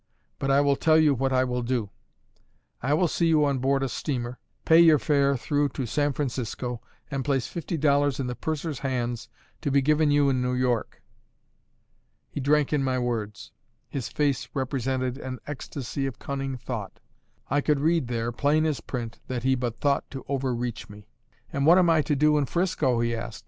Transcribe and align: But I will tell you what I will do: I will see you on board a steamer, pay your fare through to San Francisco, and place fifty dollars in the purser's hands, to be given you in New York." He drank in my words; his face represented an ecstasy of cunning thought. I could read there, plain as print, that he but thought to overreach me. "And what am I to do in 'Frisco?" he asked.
But 0.39 0.49
I 0.49 0.61
will 0.61 0.77
tell 0.77 0.97
you 0.97 1.13
what 1.13 1.31
I 1.31 1.43
will 1.43 1.61
do: 1.61 1.91
I 2.81 2.95
will 2.95 3.07
see 3.07 3.27
you 3.27 3.45
on 3.45 3.59
board 3.59 3.83
a 3.83 3.87
steamer, 3.87 4.39
pay 4.65 4.79
your 4.79 4.97
fare 4.97 5.37
through 5.37 5.69
to 5.77 5.85
San 5.85 6.11
Francisco, 6.11 6.81
and 7.11 7.23
place 7.23 7.45
fifty 7.45 7.77
dollars 7.77 8.19
in 8.19 8.25
the 8.25 8.33
purser's 8.33 8.79
hands, 8.79 9.29
to 9.61 9.69
be 9.69 9.79
given 9.79 10.09
you 10.09 10.27
in 10.27 10.41
New 10.41 10.55
York." 10.55 11.03
He 12.31 12.39
drank 12.39 12.73
in 12.73 12.83
my 12.83 12.97
words; 12.97 13.51
his 13.89 14.07
face 14.09 14.49
represented 14.55 15.19
an 15.19 15.37
ecstasy 15.45 16.07
of 16.07 16.17
cunning 16.17 16.57
thought. 16.57 16.99
I 17.51 17.61
could 17.61 17.79
read 17.79 18.07
there, 18.07 18.31
plain 18.31 18.65
as 18.65 18.81
print, 18.81 19.19
that 19.27 19.43
he 19.43 19.53
but 19.53 19.81
thought 19.81 20.09
to 20.09 20.25
overreach 20.27 20.89
me. 20.89 21.09
"And 21.53 21.63
what 21.67 21.77
am 21.77 21.91
I 21.91 22.01
to 22.01 22.15
do 22.15 22.39
in 22.39 22.47
'Frisco?" 22.47 23.01
he 23.01 23.15
asked. 23.15 23.39